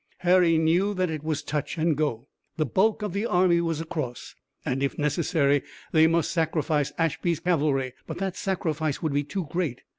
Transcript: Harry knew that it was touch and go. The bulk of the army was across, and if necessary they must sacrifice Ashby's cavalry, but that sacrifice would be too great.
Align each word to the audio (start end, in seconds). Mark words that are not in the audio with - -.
Harry 0.21 0.57
knew 0.57 0.95
that 0.95 1.11
it 1.11 1.21
was 1.23 1.43
touch 1.43 1.77
and 1.77 1.95
go. 1.95 2.27
The 2.57 2.65
bulk 2.65 3.03
of 3.03 3.13
the 3.13 3.27
army 3.27 3.61
was 3.61 3.79
across, 3.79 4.33
and 4.65 4.81
if 4.81 4.97
necessary 4.97 5.61
they 5.91 6.07
must 6.07 6.31
sacrifice 6.31 6.91
Ashby's 6.97 7.39
cavalry, 7.41 7.93
but 8.07 8.17
that 8.17 8.35
sacrifice 8.35 9.03
would 9.03 9.13
be 9.13 9.23
too 9.23 9.45
great. 9.51 9.81